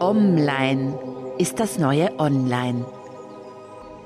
[0.00, 0.98] Online
[1.38, 2.86] ist das neue Online.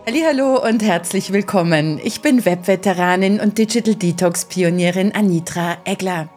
[0.07, 2.01] Hallo und herzlich willkommen.
[2.03, 6.29] Ich bin Webveteranin und Digital Detox Pionierin Anitra Egler.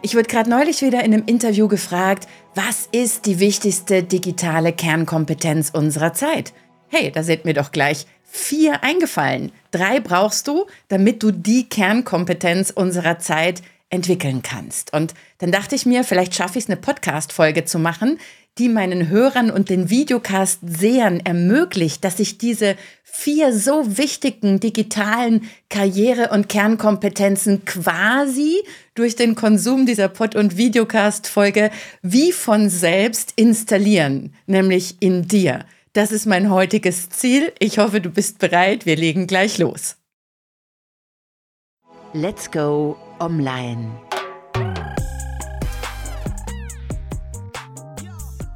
[0.00, 5.70] Ich wurde gerade neulich wieder in einem Interview gefragt, was ist die wichtigste digitale Kernkompetenz
[5.70, 6.52] unserer Zeit?
[6.86, 9.50] Hey, da sind mir doch gleich vier eingefallen.
[9.72, 14.92] Drei brauchst du, damit du die Kernkompetenz unserer Zeit entwickeln kannst.
[14.92, 18.18] Und dann dachte ich mir, vielleicht schaffe ich es, eine Podcast-Folge zu machen,
[18.60, 26.28] die meinen Hörern und den Videocast-Sehern ermöglicht, dass ich diese vier so wichtigen digitalen Karriere-
[26.28, 28.58] und Kernkompetenzen quasi
[28.94, 31.70] durch den Konsum dieser Pod- und Videocast-Folge
[32.02, 35.64] wie von selbst installieren, nämlich in dir.
[35.94, 37.52] Das ist mein heutiges Ziel.
[37.58, 38.84] Ich hoffe, du bist bereit.
[38.84, 39.96] Wir legen gleich los.
[42.12, 43.88] Let's go online.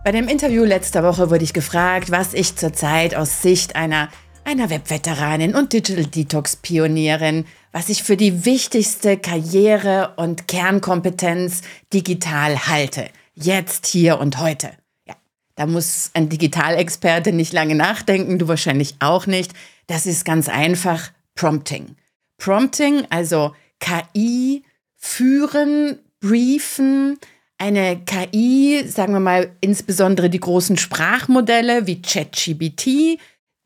[0.04, 4.10] Bei dem Interview letzter Woche wurde ich gefragt, was ich zurzeit aus Sicht einer,
[4.44, 11.62] einer Webveteranin und Digital Detox Pionierin, was ich für die wichtigste Karriere und Kernkompetenz
[11.94, 13.08] digital halte.
[13.32, 14.72] Jetzt, hier und heute.
[15.08, 15.14] Ja,
[15.54, 19.54] da muss ein Digitalexperte nicht lange nachdenken, du wahrscheinlich auch nicht.
[19.86, 21.96] Das ist ganz einfach Prompting.
[22.36, 24.64] Prompting, also KI
[24.96, 27.18] führen, briefen,
[27.64, 33.18] eine KI, sagen wir mal insbesondere die großen Sprachmodelle wie ChatGBT,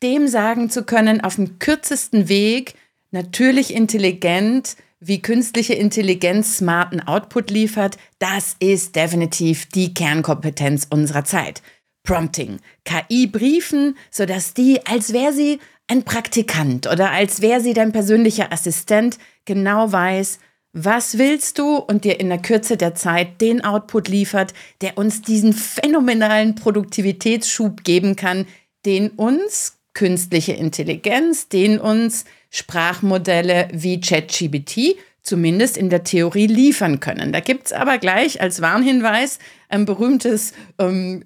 [0.04, 2.74] dem sagen zu können, auf dem kürzesten Weg,
[3.10, 11.60] natürlich intelligent, wie künstliche Intelligenz smarten Output liefert, das ist definitiv die Kernkompetenz unserer Zeit.
[12.04, 17.90] Prompting, KI briefen, sodass die, als wäre sie ein Praktikant oder als wäre sie dein
[17.90, 20.38] persönlicher Assistent, genau weiß,
[20.72, 25.22] was willst du und dir in der Kürze der Zeit den Output liefert, der uns
[25.22, 28.46] diesen phänomenalen Produktivitätsschub geben kann,
[28.84, 37.32] den uns künstliche Intelligenz, den uns Sprachmodelle wie ChatGBT zumindest in der Theorie liefern können.
[37.32, 41.22] Da gibt es aber gleich als Warnhinweis ein berühmtes ähm,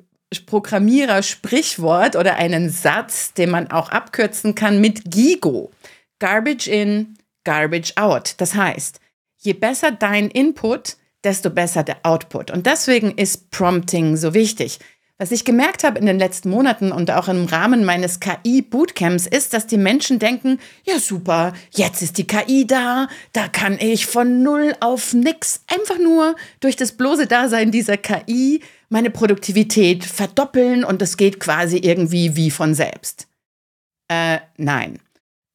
[0.46, 5.70] Programmierer-Sprichwort oder einen Satz, den man auch abkürzen kann mit GIGO.
[6.18, 8.34] Garbage in, garbage out.
[8.38, 9.01] Das heißt,
[9.42, 12.50] je besser dein Input, desto besser der Output.
[12.50, 14.78] Und deswegen ist Prompting so wichtig.
[15.18, 19.54] Was ich gemerkt habe in den letzten Monaten und auch im Rahmen meines KI-Bootcamps ist,
[19.54, 24.42] dass die Menschen denken, ja super, jetzt ist die KI da, da kann ich von
[24.42, 31.00] null auf nix einfach nur durch das bloße Dasein dieser KI meine Produktivität verdoppeln und
[31.02, 33.28] es geht quasi irgendwie wie von selbst.
[34.08, 34.98] Äh, nein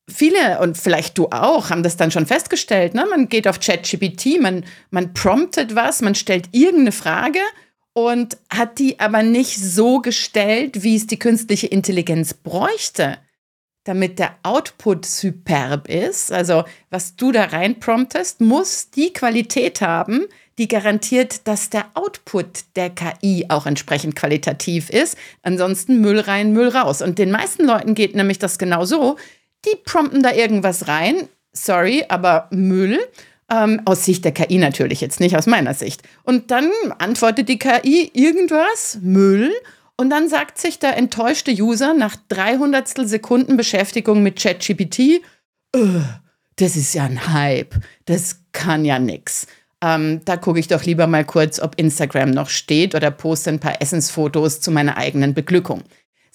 [0.09, 2.93] viele und vielleicht du auch haben das dann schon festgestellt.
[2.93, 3.05] Ne?
[3.09, 7.39] Man geht auf ChatGPT, man, man promptet was, man stellt irgendeine Frage
[7.93, 13.17] und hat die aber nicht so gestellt, wie es die künstliche Intelligenz bräuchte,
[13.83, 16.31] damit der Output superb ist.
[16.31, 20.25] Also was du da rein promptest, muss die Qualität haben,
[20.57, 25.17] die garantiert, dass der Output der KI auch entsprechend qualitativ ist.
[25.43, 27.01] Ansonsten Müll rein, Müll raus.
[27.01, 29.17] Und den meisten Leuten geht nämlich das genau so
[29.65, 31.27] die prompten da irgendwas rein.
[31.53, 32.99] Sorry, aber Müll.
[33.49, 36.03] Ähm, aus Sicht der KI natürlich, jetzt nicht aus meiner Sicht.
[36.23, 36.69] Und dann
[36.99, 39.53] antwortet die KI irgendwas, Müll.
[39.95, 45.21] Und dann sagt sich der enttäuschte User nach 300 Sekunden Beschäftigung mit ChatGPT,
[46.57, 47.75] das ist ja ein Hype,
[48.05, 49.47] das kann ja nix.
[49.81, 53.59] Ähm, da gucke ich doch lieber mal kurz, ob Instagram noch steht oder poste ein
[53.59, 55.83] paar Essensfotos zu meiner eigenen Beglückung.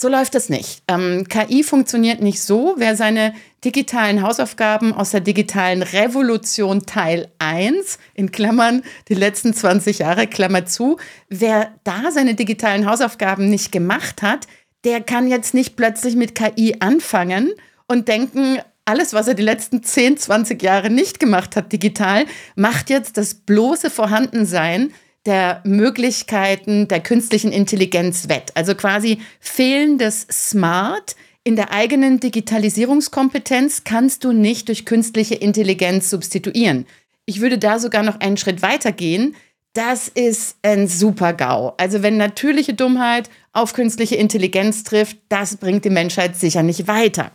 [0.02, 0.82] So läuft es nicht.
[0.88, 2.74] Ähm, KI funktioniert nicht so.
[2.76, 10.00] Wer seine digitalen Hausaufgaben aus der digitalen Revolution Teil 1, in Klammern die letzten 20
[10.00, 10.96] Jahre, Klammer zu,
[11.28, 14.48] wer da seine digitalen Hausaufgaben nicht gemacht hat,
[14.82, 17.52] der kann jetzt nicht plötzlich mit KI anfangen
[17.86, 22.26] und denken, alles, was er die letzten 10, 20 Jahre nicht gemacht hat digital,
[22.56, 24.92] macht jetzt das bloße Vorhandensein
[25.26, 28.50] der Möglichkeiten der künstlichen Intelligenz wett.
[28.54, 31.14] Also quasi fehlendes Smart
[31.44, 36.86] in der eigenen Digitalisierungskompetenz kannst du nicht durch künstliche Intelligenz substituieren.
[37.24, 39.34] Ich würde da sogar noch einen Schritt weiter gehen.
[39.72, 41.74] Das ist ein super GAU.
[41.78, 47.32] Also wenn natürliche Dummheit auf künstliche Intelligenz trifft, das bringt die Menschheit sicher nicht weiter.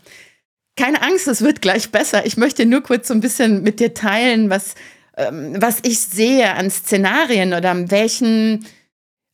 [0.78, 2.26] Keine Angst, es wird gleich besser.
[2.26, 4.76] Ich möchte nur kurz so ein bisschen mit dir teilen, was
[5.18, 8.66] was ich sehe an Szenarien oder an welchen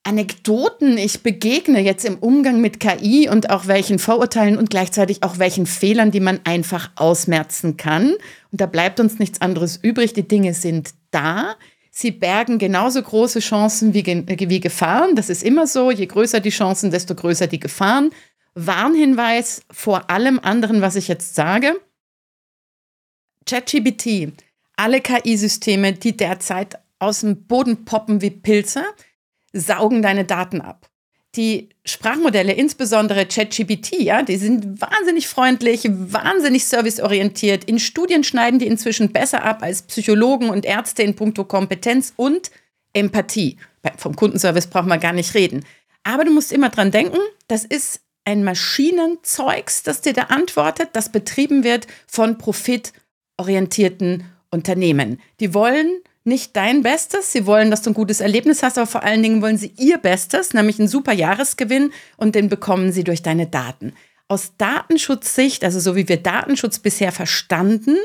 [0.04, 5.40] Anekdoten ich begegne jetzt im Umgang mit KI und auch welchen Vorurteilen und gleichzeitig auch
[5.40, 8.14] welchen Fehlern, die man einfach ausmerzen kann.
[8.52, 10.14] Und da bleibt uns nichts anderes übrig.
[10.14, 11.56] Die Dinge sind da.
[11.90, 15.16] Sie bergen genauso große Chancen wie, wie Gefahren.
[15.16, 15.90] Das ist immer so.
[15.90, 18.10] Je größer die Chancen, desto größer die Gefahren.
[18.56, 21.80] Warnhinweis vor allem anderen, was ich jetzt sage.
[23.46, 24.34] ChatGPT,
[24.76, 28.84] alle KI-Systeme, die derzeit aus dem Boden poppen wie Pilze,
[29.54, 30.90] saugen deine Daten ab
[31.36, 37.64] die Sprachmodelle, insbesondere ChatGPT, ja, die sind wahnsinnig freundlich, wahnsinnig serviceorientiert.
[37.64, 42.52] In Studien schneiden die inzwischen besser ab als Psychologen und Ärzte in puncto Kompetenz und
[42.94, 43.58] Empathie.
[43.98, 45.66] Vom Kundenservice braucht man gar nicht reden.
[46.04, 47.18] Aber du musst immer dran denken,
[47.48, 55.20] das ist ein Maschinenzeugs, das dir da antwortet, das betrieben wird von profitorientierten Unternehmen.
[55.40, 57.32] Die wollen nicht dein Bestes.
[57.32, 59.98] Sie wollen, dass du ein gutes Erlebnis hast, aber vor allen Dingen wollen sie ihr
[59.98, 63.94] Bestes, nämlich einen super Jahresgewinn und den bekommen sie durch deine Daten.
[64.30, 67.98] Aus Datenschutzsicht, also so wie wir Datenschutz bisher verstanden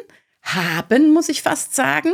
[0.43, 2.11] haben, muss ich fast sagen,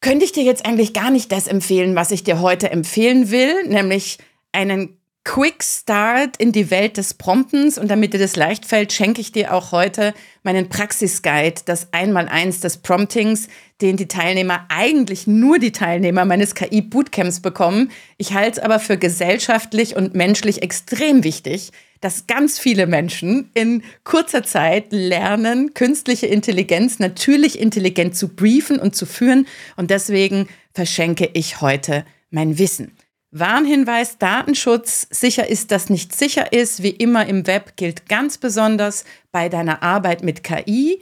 [0.00, 3.64] könnte ich dir jetzt eigentlich gar nicht das empfehlen, was ich dir heute empfehlen will,
[3.66, 4.18] nämlich
[4.52, 9.20] einen Quick Start in die Welt des Promptens und damit dir das leicht fällt, schenke
[9.20, 13.48] ich dir auch heute meinen Praxisguide, das Einmaleins des Promptings,
[13.82, 17.90] den die Teilnehmer, eigentlich nur die Teilnehmer meines KI-Bootcamps bekommen.
[18.16, 21.70] Ich halte es aber für gesellschaftlich und menschlich extrem wichtig,
[22.00, 28.96] dass ganz viele Menschen in kurzer Zeit lernen, künstliche Intelligenz natürlich intelligent zu briefen und
[28.96, 29.46] zu führen.
[29.76, 32.92] Und deswegen verschenke ich heute mein Wissen.
[33.32, 39.04] Warnhinweis, Datenschutz, sicher ist, dass nicht sicher ist, wie immer im Web gilt ganz besonders
[39.30, 41.00] bei deiner Arbeit mit KI.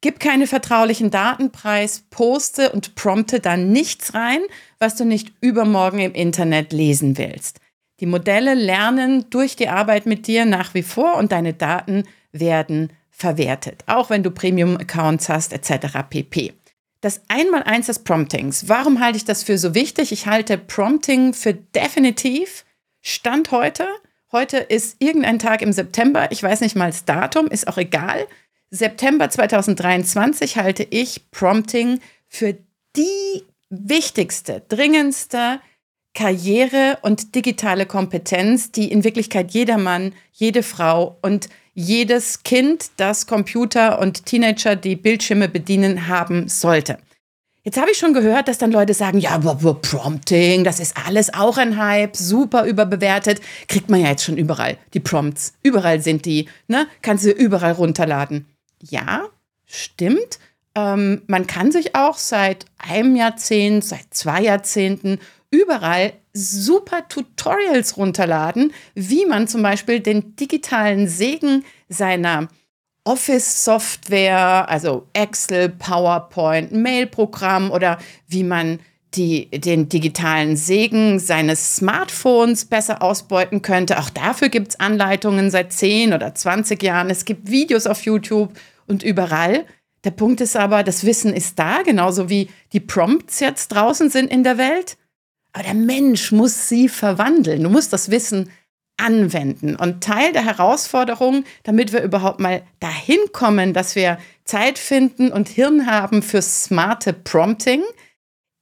[0.00, 4.40] Gib keine vertraulichen Daten preis, poste und prompte dann nichts rein,
[4.78, 7.60] was du nicht übermorgen im Internet lesen willst.
[8.00, 12.92] Die Modelle lernen durch die Arbeit mit dir nach wie vor und deine Daten werden
[13.10, 15.98] verwertet, auch wenn du Premium-Accounts hast etc.
[16.08, 16.54] pp.
[17.00, 18.68] Das Einmaleins des Promptings.
[18.68, 20.10] Warum halte ich das für so wichtig?
[20.10, 22.64] Ich halte Prompting für definitiv
[23.02, 23.86] Stand heute.
[24.32, 26.32] Heute ist irgendein Tag im September.
[26.32, 28.26] Ich weiß nicht mal das Datum, ist auch egal.
[28.70, 32.58] September 2023 halte ich Prompting für
[32.96, 35.60] die wichtigste, dringendste
[36.18, 43.28] Karriere und digitale Kompetenz, die in Wirklichkeit jeder Mann, jede Frau und jedes Kind, das
[43.28, 46.98] Computer und Teenager, die Bildschirme bedienen, haben sollte.
[47.62, 51.56] Jetzt habe ich schon gehört, dass dann Leute sagen, ja, Prompting, das ist alles auch
[51.56, 53.40] ein Hype, super überbewertet.
[53.68, 55.52] Kriegt man ja jetzt schon überall, die Prompts.
[55.62, 56.88] Überall sind die, ne?
[57.00, 58.46] Kannst du überall runterladen.
[58.82, 59.26] Ja,
[59.66, 60.40] stimmt.
[60.74, 68.72] Ähm, man kann sich auch seit einem Jahrzehnt, seit zwei Jahrzehnten überall super Tutorials runterladen,
[68.94, 72.48] wie man zum Beispiel den digitalen Segen seiner
[73.04, 78.80] Office-Software, also Excel, PowerPoint, Mail-Programm oder wie man
[79.14, 83.98] die, den digitalen Segen seines Smartphones besser ausbeuten könnte.
[83.98, 87.08] Auch dafür gibt es Anleitungen seit 10 oder 20 Jahren.
[87.08, 88.52] Es gibt Videos auf YouTube
[88.86, 89.64] und überall.
[90.04, 94.30] Der Punkt ist aber, das Wissen ist da, genauso wie die Prompts jetzt draußen sind
[94.30, 94.98] in der Welt.
[95.52, 97.62] Aber der Mensch muss sie verwandeln.
[97.62, 98.50] Du musst das Wissen
[98.98, 99.76] anwenden.
[99.76, 105.48] Und Teil der Herausforderung, damit wir überhaupt mal dahin kommen, dass wir Zeit finden und
[105.48, 107.82] Hirn haben für smarte Prompting,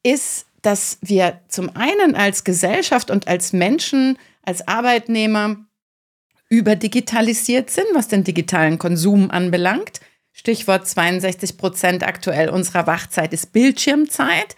[0.02, 5.56] ist, dass wir zum einen als Gesellschaft und als Menschen, als Arbeitnehmer
[6.48, 10.00] überdigitalisiert sind, was den digitalen Konsum anbelangt.
[10.32, 14.54] Stichwort 62 Prozent aktuell unserer Wachzeit ist Bildschirmzeit.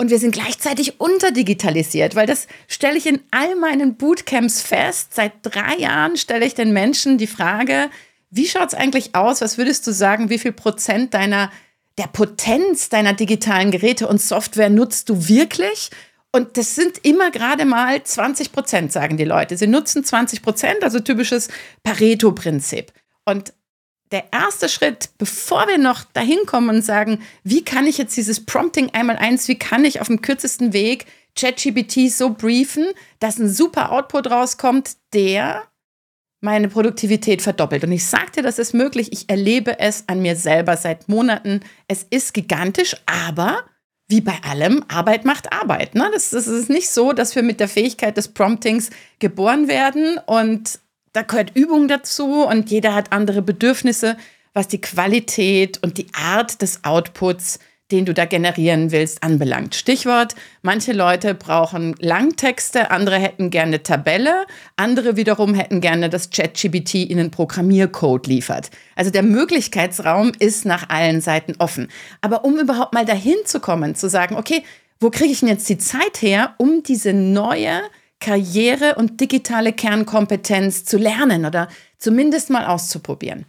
[0.00, 5.12] Und wir sind gleichzeitig unterdigitalisiert, weil das stelle ich in all meinen Bootcamps fest.
[5.12, 7.90] Seit drei Jahren stelle ich den Menschen die Frage,
[8.30, 9.42] wie schaut es eigentlich aus?
[9.42, 11.52] Was würdest du sagen, wie viel Prozent deiner,
[11.98, 15.90] der Potenz deiner digitalen Geräte und Software nutzt du wirklich?
[16.32, 19.58] Und das sind immer gerade mal 20 Prozent, sagen die Leute.
[19.58, 21.48] Sie nutzen 20 Prozent, also typisches
[21.82, 22.90] Pareto-Prinzip.
[23.26, 23.52] Und
[24.10, 28.44] der erste Schritt, bevor wir noch dahin kommen und sagen, wie kann ich jetzt dieses
[28.44, 31.06] Prompting einmal eins, wie kann ich auf dem kürzesten Weg
[31.38, 32.86] ChatGPT so briefen,
[33.20, 35.62] dass ein super Output rauskommt, der
[36.40, 37.84] meine Produktivität verdoppelt.
[37.84, 39.12] Und ich sagte, das ist möglich.
[39.12, 41.60] Ich erlebe es an mir selber seit Monaten.
[41.86, 43.64] Es ist gigantisch, aber
[44.08, 45.94] wie bei allem, Arbeit macht Arbeit.
[45.94, 46.10] Ne?
[46.12, 48.90] Das, das ist nicht so, dass wir mit der Fähigkeit des Promptings
[49.20, 50.80] geboren werden und
[51.12, 54.16] da gehört Übung dazu und jeder hat andere Bedürfnisse,
[54.54, 57.58] was die Qualität und die Art des Outputs,
[57.90, 59.74] den du da generieren willst, anbelangt.
[59.74, 66.94] Stichwort, manche Leute brauchen Langtexte, andere hätten gerne Tabelle, andere wiederum hätten gerne, dass ChatGPT
[66.94, 68.70] ihnen Programmiercode liefert.
[68.94, 71.88] Also der Möglichkeitsraum ist nach allen Seiten offen.
[72.20, 74.62] Aber um überhaupt mal dahin zu kommen, zu sagen, okay,
[75.00, 77.80] wo kriege ich denn jetzt die Zeit her, um diese neue
[78.20, 83.46] Karriere und digitale Kernkompetenz zu lernen oder zumindest mal auszuprobieren?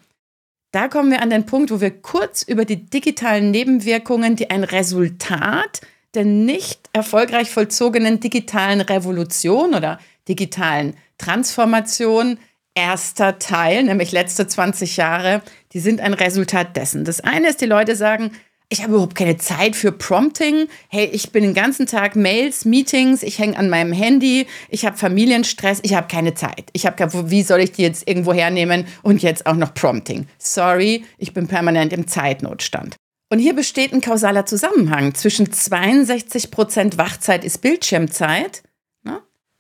[0.72, 4.64] Da kommen wir an den Punkt, wo wir kurz über die digitalen Nebenwirkungen, die ein
[4.64, 5.82] Resultat
[6.14, 12.38] der nicht erfolgreich vollzogenen digitalen Revolution oder digitalen Transformation
[12.74, 15.42] erster Teil, nämlich letzte 20 Jahre,
[15.74, 17.06] die sind ein Resultat dessen.
[17.06, 18.32] Das eine ist, die Leute sagen,
[18.72, 20.68] ich habe überhaupt keine Zeit für Prompting.
[20.88, 24.98] Hey, ich bin den ganzen Tag Mails, Meetings, ich hänge an meinem Handy, ich habe
[24.98, 26.70] Familienstress, ich habe keine Zeit.
[26.72, 30.26] Ich habe wie soll ich die jetzt irgendwo hernehmen und jetzt auch noch Prompting?
[30.38, 32.96] Sorry, ich bin permanent im Zeitnotstand.
[33.30, 38.64] Und hier besteht ein kausaler Zusammenhang zwischen 62 Prozent Wachzeit ist Bildschirmzeit.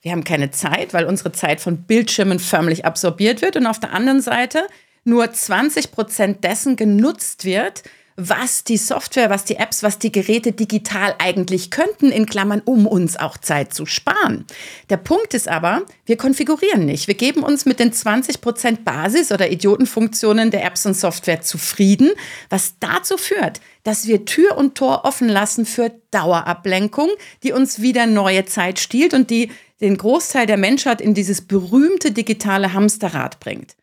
[0.04, 3.94] Wir haben keine Zeit, weil unsere Zeit von Bildschirmen förmlich absorbiert wird und auf der
[3.94, 4.66] anderen Seite
[5.04, 7.84] nur 20 Prozent dessen genutzt wird,
[8.30, 12.86] was die Software, was die Apps, was die Geräte digital eigentlich könnten, in Klammern, um
[12.86, 14.46] uns auch Zeit zu sparen.
[14.90, 17.08] Der Punkt ist aber, wir konfigurieren nicht.
[17.08, 22.12] Wir geben uns mit den 20% Basis- oder Idiotenfunktionen der Apps und Software zufrieden,
[22.50, 27.10] was dazu führt, dass wir Tür und Tor offen lassen für Dauerablenkung,
[27.44, 29.50] die uns wieder neue Zeit stiehlt und die
[29.82, 33.76] den Großteil der Menschheit in dieses berühmte digitale Hamsterrad bringt.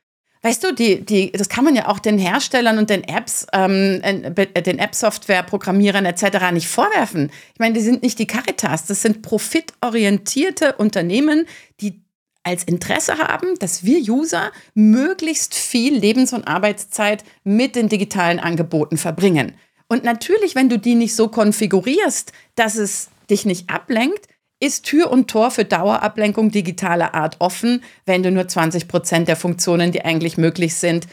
[0.43, 4.01] Weißt du, die, die, das kann man ja auch den Herstellern und den Apps, ähm,
[4.03, 6.53] äh, den App-Software-Programmierern etc.
[6.53, 7.31] nicht vorwerfen.
[7.55, 11.47] Ich meine, die sind nicht die Caritas, das sind profitorientierte Unternehmen,
[11.81, 12.03] die
[12.45, 18.97] als Interesse haben, dass wir User möglichst viel Lebens- und Arbeitszeit mit den digitalen Angeboten
[18.97, 19.55] verbringen.
[19.89, 24.29] Und natürlich, wenn du die nicht so konfigurierst, dass es dich nicht ablenkt,
[24.61, 29.37] ist Tür und Tor für Dauerablenkung digitaler Art offen, wenn du nur 20 Prozent der
[29.37, 31.07] Funktionen, die eigentlich möglich sind,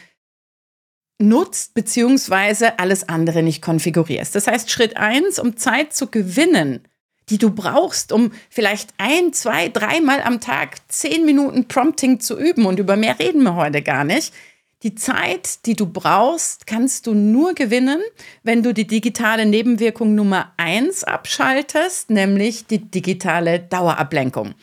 [1.18, 4.34] nutzt beziehungsweise alles andere nicht konfigurierst.
[4.34, 6.82] Das heißt, Schritt eins, um Zeit zu gewinnen,
[7.28, 12.66] die du brauchst, um vielleicht ein, zwei, dreimal am Tag zehn Minuten Prompting zu üben
[12.66, 14.32] und über mehr reden wir heute gar nicht,
[14.82, 18.00] die Zeit, die du brauchst, kannst du nur gewinnen,
[18.42, 24.54] wenn du die digitale Nebenwirkung Nummer eins abschaltest, nämlich die digitale Dauerablenkung.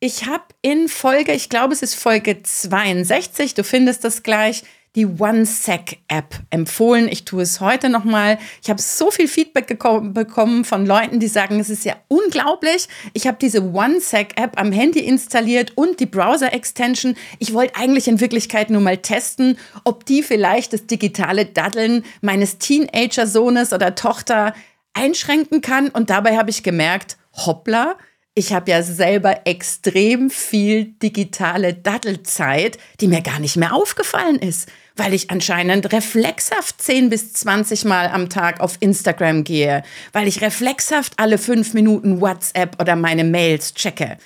[0.00, 4.62] Ich habe in Folge, ich glaube es ist Folge 62, du findest das gleich,
[4.96, 7.08] die OneSec-App empfohlen.
[7.08, 8.38] Ich tue es heute nochmal.
[8.62, 12.88] Ich habe so viel Feedback bekommen von Leuten, die sagen, es ist ja unglaublich.
[13.12, 17.16] Ich habe diese OneSec-App am Handy installiert und die Browser-Extension.
[17.38, 22.58] Ich wollte eigentlich in Wirklichkeit nur mal testen, ob die vielleicht das digitale Daddeln meines
[22.58, 24.54] Teenager-Sohnes oder Tochter
[24.94, 25.88] einschränken kann.
[25.88, 27.96] Und dabei habe ich gemerkt, hoppla,
[28.38, 34.68] ich habe ja selber extrem viel digitale Dattelzeit, die mir gar nicht mehr aufgefallen ist,
[34.94, 40.40] weil ich anscheinend reflexhaft 10 bis 20 Mal am Tag auf Instagram gehe, weil ich
[40.40, 44.18] reflexhaft alle fünf Minuten WhatsApp oder meine Mails checke.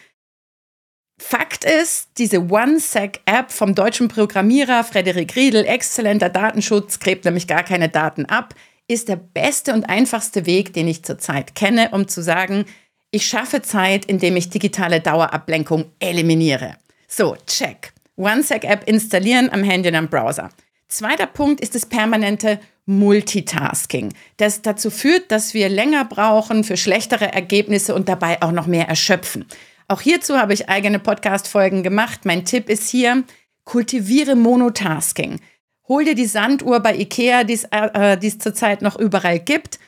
[1.19, 7.89] Fakt ist, diese OneSec-App vom deutschen Programmierer Frederik Riedel, exzellenter Datenschutz, gräbt nämlich gar keine
[7.89, 8.55] Daten ab,
[8.89, 12.67] ist der beste und einfachste Weg, den ich zurzeit kenne, um zu sagen,
[13.13, 16.77] ich schaffe Zeit, indem ich digitale Dauerablenkung eliminiere.
[17.07, 17.93] So, check.
[18.17, 20.49] OneSec-App installieren am Handy und am Browser.
[20.89, 27.33] Zweiter Punkt ist das permanente Multitasking, das dazu führt, dass wir länger brauchen für schlechtere
[27.33, 29.47] Ergebnisse und dabei auch noch mehr erschöpfen.
[29.89, 32.25] Auch hierzu habe ich eigene Podcast-Folgen gemacht.
[32.25, 33.25] Mein Tipp ist hier,
[33.65, 35.39] kultiviere Monotasking.
[35.87, 39.79] Hol dir die Sanduhr bei Ikea, die äh, es zurzeit noch überall gibt.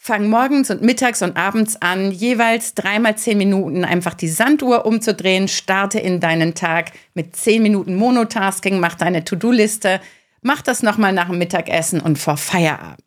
[0.00, 5.48] Fang morgens und mittags und abends an, jeweils dreimal zehn Minuten einfach die Sanduhr umzudrehen.
[5.48, 10.00] Starte in deinen Tag mit zehn Minuten Monotasking, mach deine To-Do-Liste,
[10.40, 13.04] mach das nochmal nach dem Mittagessen und vor Feierabend.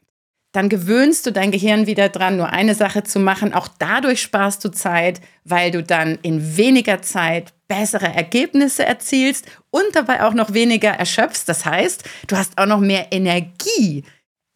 [0.51, 3.53] Dann gewöhnst du dein Gehirn wieder dran, nur eine Sache zu machen.
[3.53, 9.85] Auch dadurch sparst du Zeit, weil du dann in weniger Zeit bessere Ergebnisse erzielst und
[9.93, 11.45] dabei auch noch weniger erschöpfst.
[11.47, 14.03] Das heißt, du hast auch noch mehr Energie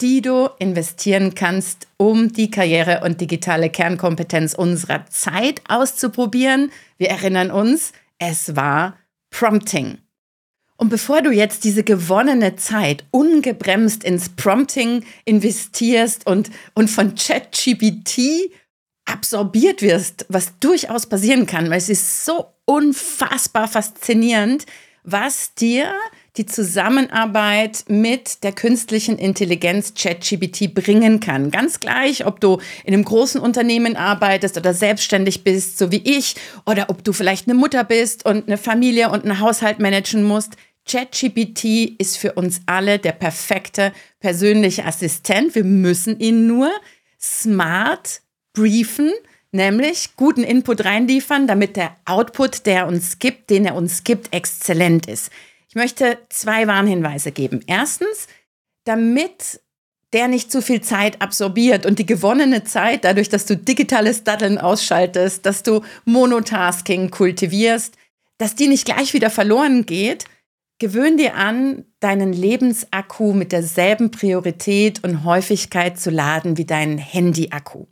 [0.01, 6.71] die du investieren kannst, um die Karriere und digitale Kernkompetenz unserer Zeit auszuprobieren.
[6.97, 8.97] Wir erinnern uns, es war
[9.29, 9.99] Prompting.
[10.77, 18.51] Und bevor du jetzt diese gewonnene Zeit ungebremst ins Prompting investierst und, und von ChatGPT
[19.05, 24.65] absorbiert wirst, was durchaus passieren kann, weil es ist so unfassbar faszinierend,
[25.05, 25.93] was dir
[26.37, 31.51] die Zusammenarbeit mit der künstlichen Intelligenz ChatGPT bringen kann.
[31.51, 36.35] Ganz gleich, ob du in einem großen Unternehmen arbeitest oder selbstständig bist, so wie ich,
[36.65, 40.57] oder ob du vielleicht eine Mutter bist und eine Familie und einen Haushalt managen musst.
[40.87, 45.55] ChatGPT ist für uns alle der perfekte persönliche Assistent.
[45.55, 46.69] Wir müssen ihn nur
[47.19, 48.21] smart
[48.53, 49.11] briefen,
[49.55, 55.07] nämlich guten Input reinliefern, damit der Output, der uns gibt, den er uns gibt, exzellent
[55.07, 55.31] ist.
[55.69, 57.61] Ich möchte zwei Warnhinweise geben.
[57.65, 58.27] Erstens,
[58.83, 59.59] damit
[60.13, 64.57] der nicht zu viel Zeit absorbiert und die gewonnene Zeit, dadurch, dass du digitales Daddeln
[64.57, 67.95] ausschaltest, dass du Monotasking kultivierst,
[68.37, 70.25] dass die nicht gleich wieder verloren geht,
[70.79, 77.87] gewöhn dir an, deinen Lebensakku mit derselben Priorität und Häufigkeit zu laden wie deinen Handyakku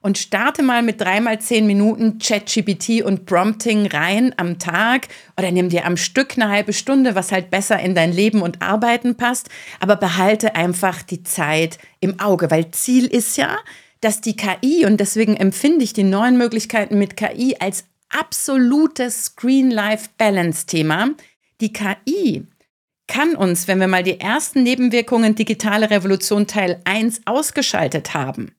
[0.00, 5.68] und starte mal mit dreimal zehn Minuten ChatGPT und Prompting rein am Tag oder nimm
[5.68, 9.48] dir am Stück eine halbe Stunde, was halt besser in dein Leben und Arbeiten passt,
[9.80, 13.58] aber behalte einfach die Zeit im Auge, weil Ziel ist ja,
[14.00, 21.10] dass die KI und deswegen empfinde ich die neuen Möglichkeiten mit KI als absolutes Screen-Life-Balance-Thema.
[21.60, 22.46] Die KI
[23.08, 28.52] kann uns, wenn wir mal die ersten Nebenwirkungen digitale Revolution Teil 1 ausgeschaltet haben,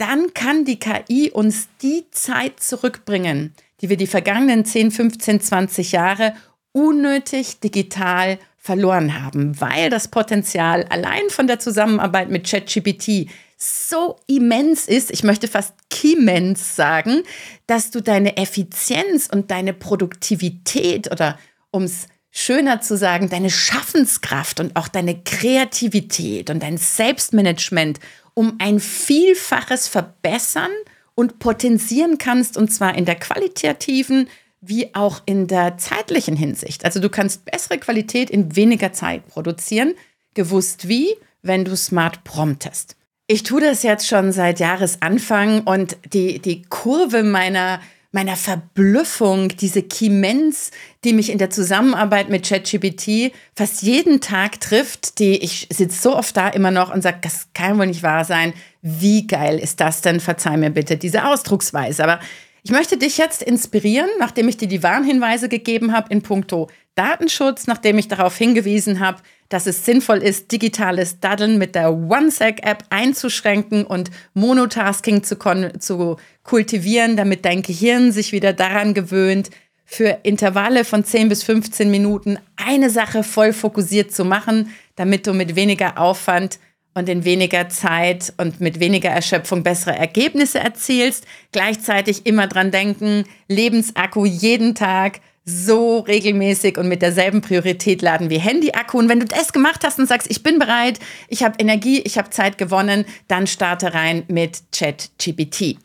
[0.00, 5.92] dann kann die KI uns die Zeit zurückbringen, die wir die vergangenen 10, 15, 20
[5.92, 6.34] Jahre
[6.72, 14.86] unnötig digital verloren haben, weil das Potenzial allein von der Zusammenarbeit mit ChatGPT so immens
[14.86, 17.22] ist, ich möchte fast kimmens sagen,
[17.66, 21.38] dass du deine Effizienz und deine Produktivität oder
[21.70, 28.00] um es schöner zu sagen, deine Schaffenskraft und auch deine Kreativität und dein Selbstmanagement
[28.40, 30.70] um ein Vielfaches verbessern
[31.14, 34.30] und potenzieren kannst, und zwar in der qualitativen
[34.62, 36.86] wie auch in der zeitlichen Hinsicht.
[36.86, 39.92] Also du kannst bessere Qualität in weniger Zeit produzieren,
[40.32, 42.96] gewusst wie, wenn du smart promptest.
[43.26, 47.80] Ich tue das jetzt schon seit Jahresanfang und die, die Kurve meiner
[48.12, 50.72] meiner Verblüffung, diese Kimenz,
[51.04, 56.16] die mich in der Zusammenarbeit mit ChatGPT fast jeden Tag trifft, die ich sitze so
[56.16, 58.52] oft da immer noch und sage, das kann wohl nicht wahr sein.
[58.82, 60.18] Wie geil ist das denn?
[60.18, 62.02] Verzeih mir bitte diese Ausdrucksweise.
[62.02, 62.18] Aber
[62.62, 67.66] ich möchte dich jetzt inspirieren, nachdem ich dir die Warnhinweise gegeben habe in puncto Datenschutz,
[67.66, 73.84] nachdem ich darauf hingewiesen habe, dass es sinnvoll ist, digitales Daddeln mit der OneSec-App einzuschränken
[73.84, 75.36] und Monotasking zu,
[75.78, 79.50] zu kultivieren, damit dein Gehirn sich wieder daran gewöhnt,
[79.84, 85.34] für Intervalle von 10 bis 15 Minuten eine Sache voll fokussiert zu machen, damit du
[85.34, 86.60] mit weniger Aufwand
[86.94, 91.26] und in weniger Zeit und mit weniger Erschöpfung bessere Ergebnisse erzielst.
[91.50, 98.38] Gleichzeitig immer dran denken, Lebensakku jeden Tag so regelmäßig und mit derselben Priorität laden wie
[98.38, 98.98] Handyakku.
[98.98, 102.18] Und wenn du das gemacht hast und sagst, ich bin bereit, ich habe Energie, ich
[102.18, 105.76] habe Zeit gewonnen, dann starte rein mit ChatGPT.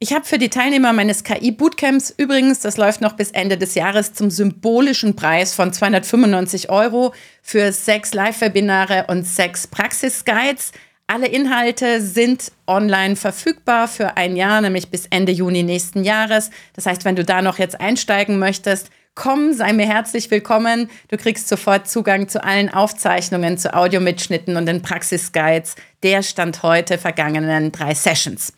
[0.00, 4.12] Ich habe für die Teilnehmer meines KI-Bootcamps übrigens, das läuft noch bis Ende des Jahres,
[4.12, 10.72] zum symbolischen Preis von 295 Euro für sechs Live-Webinare und sechs Praxis-Guides.
[11.06, 16.50] Alle Inhalte sind online verfügbar für ein Jahr, nämlich bis Ende Juni nächsten Jahres.
[16.72, 20.90] Das heißt, wenn du da noch jetzt einsteigen möchtest, komm, sei mir herzlich willkommen.
[21.08, 26.98] Du kriegst sofort Zugang zu allen Aufzeichnungen, zu Audiomitschnitten und den Praxisguides der Stand heute
[26.98, 28.52] vergangenen drei Sessions.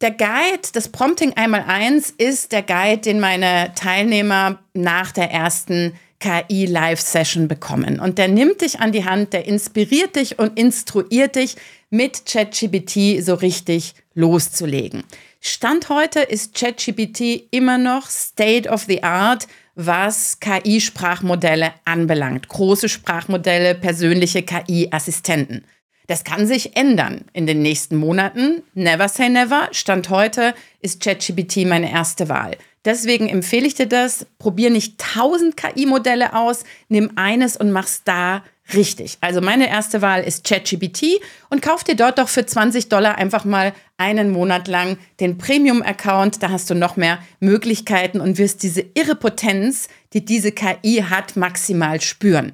[0.00, 5.94] Der Guide, das Prompting einmal eins, ist der Guide, den meine Teilnehmer nach der ersten
[6.20, 7.98] KI-Live-Session bekommen.
[8.00, 11.56] Und der nimmt dich an die Hand, der inspiriert dich und instruiert dich,
[11.90, 15.02] mit ChatGPT so richtig loszulegen.
[15.42, 22.48] Stand heute ist ChatGPT immer noch State of the Art, was KI-Sprachmodelle anbelangt.
[22.48, 25.64] Große Sprachmodelle, persönliche KI-Assistenten.
[26.08, 28.62] Das kann sich ändern in den nächsten Monaten.
[28.74, 29.68] Never say never.
[29.72, 32.58] Stand heute ist ChatGPT meine erste Wahl.
[32.84, 34.26] Deswegen empfehle ich dir das.
[34.38, 39.18] Probier nicht tausend KI-Modelle aus, nimm eines und mach's da richtig.
[39.20, 43.44] Also meine erste Wahl ist ChatGPT und kauf dir dort doch für 20 Dollar einfach
[43.44, 46.42] mal einen Monat lang den Premium-Account.
[46.42, 51.36] Da hast du noch mehr Möglichkeiten und wirst diese irre Potenz, die diese KI hat,
[51.36, 52.52] maximal spüren.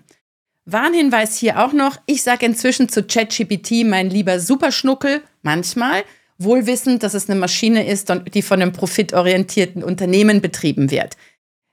[0.64, 1.98] Warnhinweis hier auch noch.
[2.06, 6.02] Ich sage inzwischen zu ChatGPT mein lieber Superschnuckel, manchmal,
[6.38, 11.16] wohl wissend, dass es eine Maschine ist die von einem profitorientierten Unternehmen betrieben wird.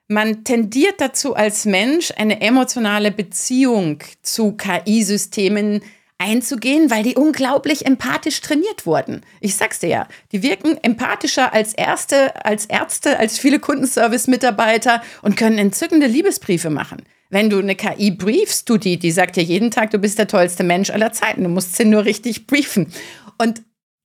[0.07, 5.81] Man tendiert dazu als Mensch eine emotionale Beziehung zu KI-Systemen
[6.17, 9.21] einzugehen, weil die unglaublich empathisch trainiert wurden.
[9.41, 15.35] Ich sag's dir ja, die wirken empathischer als Ärzte, als Ärzte, als viele Kundenservice-Mitarbeiter und
[15.35, 17.03] können entzückende Liebesbriefe machen.
[17.29, 20.27] Wenn du eine KI briefst, du die, die sagt dir jeden Tag, du bist der
[20.27, 21.43] tollste Mensch aller Zeiten.
[21.43, 22.93] Du musst sie nur richtig briefen.
[23.39, 23.63] Und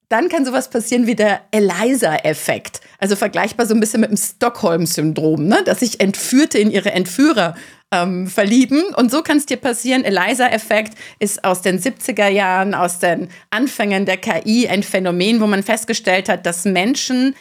[0.08, 2.80] dann kann sowas passieren wie der Eliza-Effekt.
[2.98, 5.62] Also vergleichbar so ein bisschen mit dem Stockholm-Syndrom, ne?
[5.64, 7.54] dass sich Entführte in ihre Entführer
[7.92, 8.84] ähm, verlieben.
[8.96, 10.04] Und so kann es dir passieren.
[10.04, 15.62] Eliza-Effekt ist aus den 70er Jahren, aus den Anfängen der KI ein Phänomen, wo man
[15.62, 17.34] festgestellt hat, dass Menschen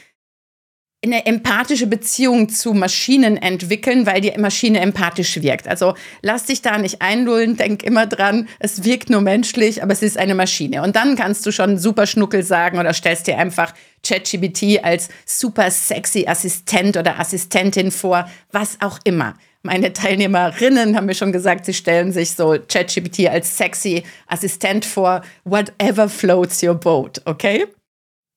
[1.03, 5.67] eine empathische Beziehung zu Maschinen entwickeln, weil die Maschine empathisch wirkt.
[5.67, 10.01] Also lass dich da nicht einlullen, denk immer dran, es wirkt nur menschlich, aber es
[10.01, 10.81] ist eine Maschine.
[10.81, 15.69] Und dann kannst du schon super Schnuckel sagen oder stellst dir einfach ChatGPT als super
[15.69, 19.35] sexy Assistent oder Assistentin vor, was auch immer.
[19.61, 25.21] Meine Teilnehmerinnen haben mir schon gesagt, sie stellen sich so ChatGPT als sexy Assistent vor,
[25.43, 27.65] whatever floats your boat, okay?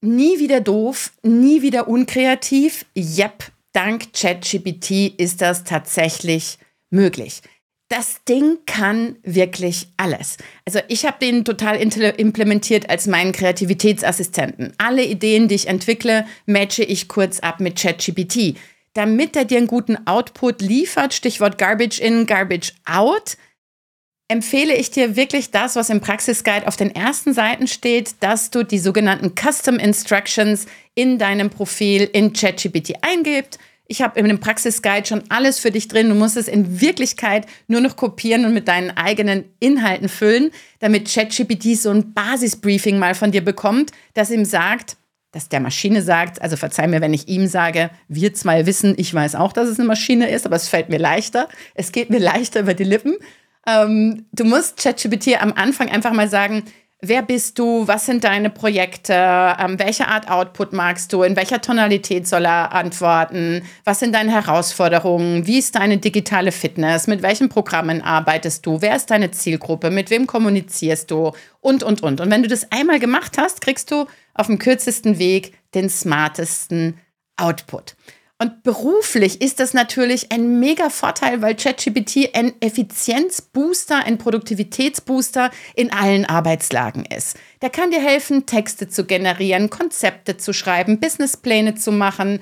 [0.03, 2.87] Nie wieder doof, nie wieder unkreativ.
[2.97, 6.59] Yep, dank ChatGPT ist das tatsächlich
[6.89, 7.43] möglich.
[7.89, 10.39] Das Ding kann wirklich alles.
[10.65, 14.73] Also ich habe den total implementiert als meinen Kreativitätsassistenten.
[14.79, 18.57] Alle Ideen, die ich entwickle, matche ich kurz ab mit ChatGPT.
[18.95, 23.37] Damit er dir einen guten Output liefert, Stichwort Garbage in, Garbage out,
[24.31, 28.63] empfehle ich dir wirklich das, was im Praxisguide auf den ersten Seiten steht, dass du
[28.63, 33.59] die sogenannten Custom Instructions in deinem Profil in ChatGPT eingibst.
[33.89, 36.09] Ich habe in dem Praxisguide schon alles für dich drin.
[36.09, 41.13] Du musst es in Wirklichkeit nur noch kopieren und mit deinen eigenen Inhalten füllen, damit
[41.13, 44.97] ChatGPT so ein Basisbriefing mal von dir bekommt, das ihm sagt,
[45.33, 49.13] dass der Maschine sagt, also verzeih mir, wenn ich ihm sage, wir zwei wissen, ich
[49.13, 51.49] weiß auch, dass es eine Maschine ist, aber es fällt mir leichter.
[51.75, 53.17] Es geht mir leichter über die Lippen.
[53.67, 56.65] Ähm, du musst ChatGPT am Anfang einfach mal sagen,
[57.03, 61.61] wer bist du, was sind deine Projekte, ähm, welche Art Output magst du, in welcher
[61.61, 67.49] Tonalität soll er antworten, was sind deine Herausforderungen, wie ist deine digitale Fitness, mit welchen
[67.49, 72.21] Programmen arbeitest du, wer ist deine Zielgruppe, mit wem kommunizierst du und, und, und.
[72.21, 76.99] Und wenn du das einmal gemacht hast, kriegst du auf dem kürzesten Weg den smartesten
[77.37, 77.97] Output.
[78.43, 85.93] Und beruflich ist das natürlich ein mega Vorteil, weil ChatGPT ein Effizienzbooster, ein Produktivitätsbooster in
[85.93, 87.37] allen Arbeitslagen ist.
[87.61, 92.41] Der kann dir helfen, Texte zu generieren, Konzepte zu schreiben, Businesspläne zu machen,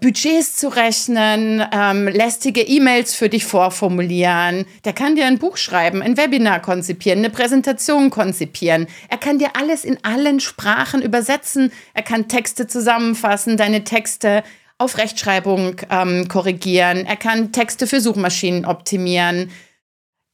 [0.00, 4.64] Budgets zu rechnen, ähm, lästige E-Mails für dich vorformulieren.
[4.84, 8.88] Der kann dir ein Buch schreiben, ein Webinar konzipieren, eine Präsentation konzipieren.
[9.08, 11.70] Er kann dir alles in allen Sprachen übersetzen.
[11.94, 14.42] Er kann Texte zusammenfassen, deine Texte
[14.80, 17.04] auf Rechtschreibung ähm, korrigieren.
[17.04, 19.50] Er kann Texte für Suchmaschinen optimieren.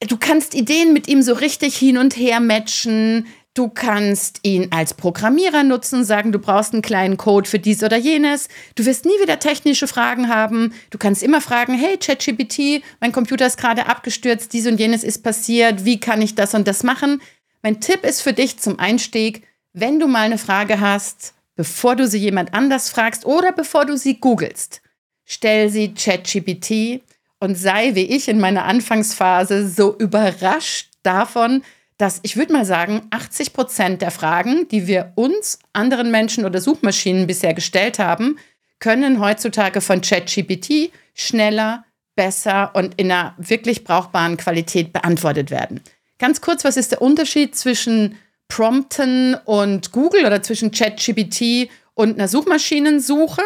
[0.07, 3.27] Du kannst Ideen mit ihm so richtig hin und her matchen.
[3.53, 7.97] Du kannst ihn als Programmierer nutzen, sagen, du brauchst einen kleinen Code für dies oder
[7.97, 8.47] jenes.
[8.75, 10.73] Du wirst nie wieder technische Fragen haben.
[10.91, 15.23] Du kannst immer fragen, hey ChatGPT, mein Computer ist gerade abgestürzt, dies und jenes ist
[15.23, 17.21] passiert, wie kann ich das und das machen?
[17.63, 22.07] Mein Tipp ist für dich zum Einstieg, wenn du mal eine Frage hast, bevor du
[22.07, 24.81] sie jemand anders fragst oder bevor du sie googelst.
[25.25, 27.01] Stell sie ChatGPT
[27.39, 31.63] und sei wie ich in meiner Anfangsphase so überrascht davon,
[31.97, 36.61] dass ich würde mal sagen, 80 Prozent der Fragen, die wir uns, anderen Menschen oder
[36.61, 38.37] Suchmaschinen bisher gestellt haben,
[38.79, 41.83] können heutzutage von ChatGPT schneller,
[42.15, 45.81] besser und in einer wirklich brauchbaren Qualität beantwortet werden.
[46.19, 48.17] Ganz kurz, was ist der Unterschied zwischen
[48.47, 53.41] Prompten und Google oder zwischen ChatGPT und einer Suchmaschinensuche.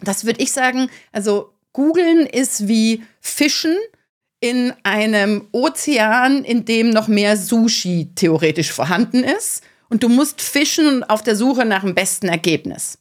[0.00, 3.76] Das würde ich sagen, also googeln ist wie Fischen
[4.40, 9.62] in einem Ozean, in dem noch mehr Sushi theoretisch vorhanden ist.
[9.88, 12.98] Und du musst fischen auf der Suche nach dem besten Ergebnis.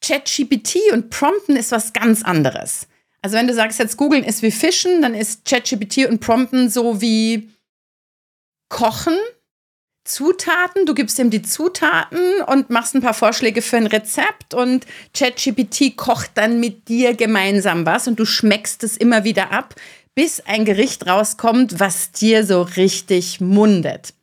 [0.00, 2.86] ChatGPT und Prompten ist was ganz anderes.
[3.22, 7.00] Also wenn du sagst, jetzt googeln ist wie Fischen, dann ist ChatGPT und Prompten so
[7.00, 7.50] wie
[8.68, 9.16] Kochen
[10.08, 14.86] Zutaten, du gibst ihm die Zutaten und machst ein paar Vorschläge für ein Rezept und
[15.14, 19.74] ChatGPT kocht dann mit dir gemeinsam was und du schmeckst es immer wieder ab,
[20.14, 24.14] bis ein Gericht rauskommt, was dir so richtig mundet.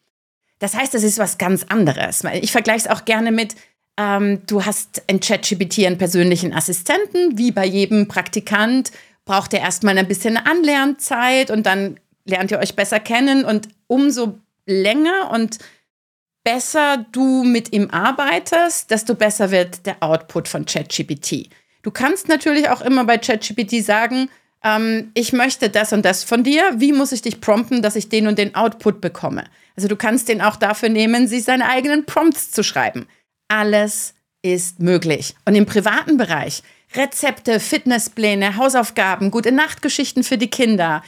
[0.60, 2.24] Das heißt, das ist was ganz anderes.
[2.42, 3.56] Ich vergleiche es auch gerne mit,
[3.98, 8.92] ähm, du hast in ChatGPT einen persönlichen Assistenten, wie bei jedem Praktikant
[9.26, 14.40] braucht er erstmal ein bisschen Anlernzeit und dann lernt ihr euch besser kennen und umso
[14.66, 15.60] länger und
[16.46, 21.50] besser du mit ihm arbeitest, desto besser wird der Output von ChatGPT.
[21.82, 24.30] Du kannst natürlich auch immer bei ChatGPT sagen,
[24.64, 26.64] ähm, ich möchte das und das von dir.
[26.76, 29.44] Wie muss ich dich prompten, dass ich den und den Output bekomme?
[29.76, 33.08] Also du kannst den auch dafür nehmen, sich seine eigenen Prompts zu schreiben.
[33.50, 35.36] Alles ist möglich.
[35.46, 36.62] Und im privaten Bereich
[36.96, 41.04] Rezepte, Fitnesspläne, Hausaufgaben, gute Nachtgeschichten für die Kinder,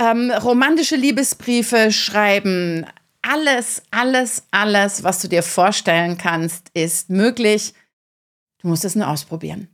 [0.00, 2.86] ähm, romantische Liebesbriefe schreiben,
[3.22, 7.72] alles, alles, alles, was du dir vorstellen kannst, ist möglich.
[8.60, 9.68] Du musst es nur ausprobieren.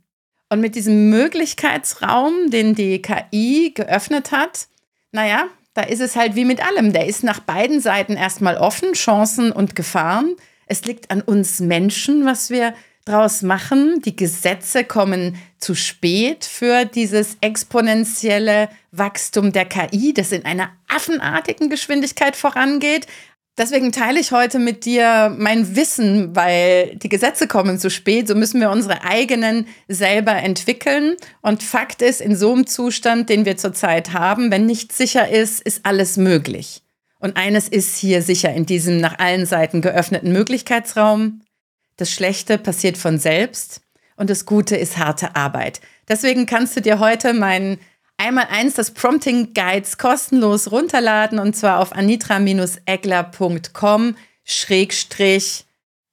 [0.49, 4.67] Und mit diesem Möglichkeitsraum, den die KI geöffnet hat,
[5.11, 6.93] naja, da ist es halt wie mit allem.
[6.93, 10.35] Der ist nach beiden Seiten erstmal offen, Chancen und Gefahren.
[10.65, 12.73] Es liegt an uns Menschen, was wir
[13.05, 14.01] draus machen.
[14.01, 21.69] Die Gesetze kommen zu spät für dieses exponentielle Wachstum der KI, das in einer affenartigen
[21.69, 23.07] Geschwindigkeit vorangeht.
[23.59, 28.29] Deswegen teile ich heute mit dir mein Wissen, weil die Gesetze kommen zu spät.
[28.29, 31.17] So müssen wir unsere eigenen selber entwickeln.
[31.41, 35.59] Und Fakt ist, in so einem Zustand, den wir zurzeit haben, wenn nichts sicher ist,
[35.59, 36.83] ist alles möglich.
[37.19, 41.41] Und eines ist hier sicher in diesem nach allen Seiten geöffneten Möglichkeitsraum.
[41.97, 43.81] Das Schlechte passiert von selbst
[44.15, 45.81] und das Gute ist harte Arbeit.
[46.07, 47.77] Deswegen kannst du dir heute meinen
[48.19, 55.65] einmal eins des Prompting Guides kostenlos runterladen und zwar auf anitra-egler.com schrägstrich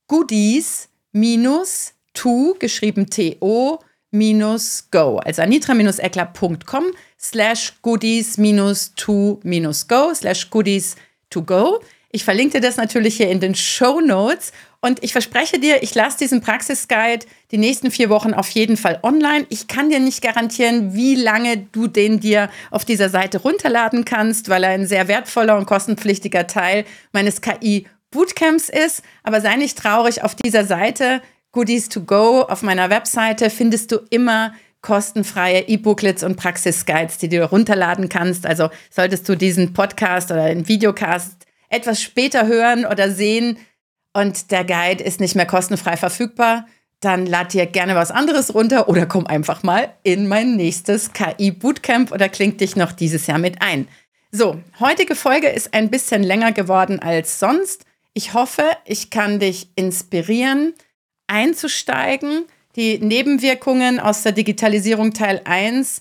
[0.09, 5.19] goodies minus to geschrieben to minus go.
[5.19, 6.85] Also anitra-egler.com
[7.19, 10.97] slash goodies minus to minus go slash goodies
[11.31, 11.83] to go.
[12.12, 14.53] Ich verlinke dir das natürlich hier in den Show Notes
[14.87, 19.01] und ich verspreche dir, ich lasse diesen Praxisguide die nächsten vier Wochen auf jeden Fall
[19.03, 19.44] online.
[19.49, 24.49] Ich kann dir nicht garantieren, wie lange du den dir auf dieser Seite runterladen kannst,
[24.49, 29.03] weil er ein sehr wertvoller und kostenpflichtiger Teil meines KI Bootcamps ist.
[29.25, 31.20] Aber sei nicht traurig, auf dieser Seite
[31.51, 37.44] Goodies to Go auf meiner Webseite findest du immer kostenfreie E-Booklets und Praxisguides, die du
[37.44, 38.46] runterladen kannst.
[38.46, 43.59] Also solltest du diesen Podcast oder den Videocast etwas später hören oder sehen,
[44.16, 46.66] und der Guide ist nicht mehr kostenfrei verfügbar,
[47.00, 51.50] dann lad dir gerne was anderes runter oder komm einfach mal in mein nächstes KI
[51.50, 53.87] Bootcamp oder klingt dich noch dieses Jahr mit ein.
[54.33, 57.85] So, heutige Folge ist ein bisschen länger geworden als sonst.
[58.14, 60.72] Ich hoffe, ich kann dich inspirieren,
[61.26, 66.00] einzusteigen, die Nebenwirkungen aus der Digitalisierung Teil 1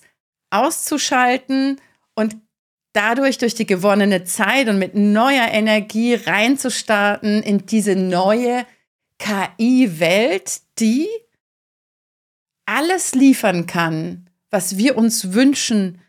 [0.50, 1.80] auszuschalten
[2.14, 2.36] und
[2.96, 8.64] dadurch durch die gewonnene Zeit und mit neuer Energie reinzustarten in diese neue
[9.18, 11.06] KI-Welt, die
[12.64, 16.00] alles liefern kann, was wir uns wünschen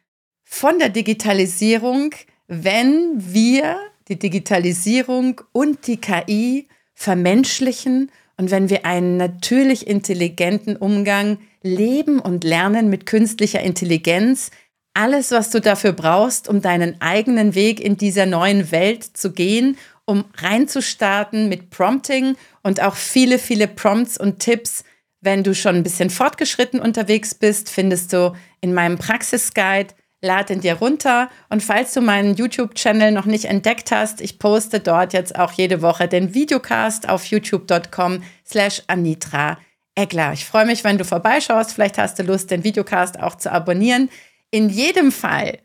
[0.43, 2.15] von der Digitalisierung,
[2.47, 11.39] wenn wir die Digitalisierung und die KI vermenschlichen und wenn wir einen natürlich intelligenten Umgang
[11.61, 14.51] leben und lernen mit künstlicher Intelligenz,
[14.97, 19.77] alles, was du dafür brauchst, um deinen eigenen Weg in dieser neuen Welt zu gehen,
[20.05, 24.83] um reinzustarten mit Prompting und auch viele, viele Prompts und Tipps.
[25.21, 29.93] Wenn du schon ein bisschen fortgeschritten unterwegs bist, findest du in meinem Praxisguide.
[30.21, 34.79] Lad ihn dir runter und falls du meinen YouTube-Channel noch nicht entdeckt hast, ich poste
[34.79, 39.59] dort jetzt auch jede Woche den Videocast auf youtube.com slash Anitra
[39.93, 40.33] Egler.
[40.33, 41.73] Ich freue mich, wenn du vorbeischaust.
[41.73, 44.09] Vielleicht hast du Lust, den Videocast auch zu abonnieren.
[44.51, 45.59] In jedem Fall,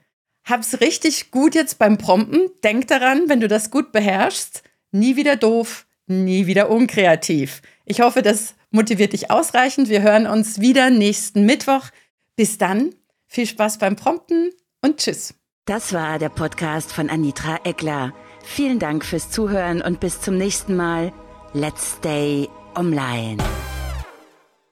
[0.44, 2.50] hab's richtig gut jetzt beim Prompten.
[2.64, 7.62] Denk daran, wenn du das gut beherrschst, nie wieder doof, nie wieder unkreativ.
[7.84, 9.88] Ich hoffe, das motiviert dich ausreichend.
[9.88, 11.88] Wir hören uns wieder nächsten Mittwoch.
[12.36, 12.94] Bis dann,
[13.26, 14.50] viel Spaß beim Prompten
[14.82, 15.34] und tschüss.
[15.64, 18.12] Das war der Podcast von Anitra Eckler.
[18.44, 21.12] Vielen Dank fürs Zuhören und bis zum nächsten Mal.
[21.54, 23.38] Let's stay online.